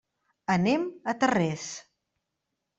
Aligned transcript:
Anem 0.53 0.87
a 1.13 1.15
Tarrés. 1.25 1.69